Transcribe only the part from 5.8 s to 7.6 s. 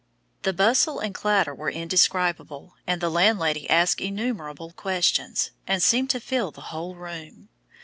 seemed to fill the whole room.